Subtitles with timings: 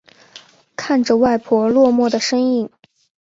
[0.75, 2.71] 看着外婆落寞的身影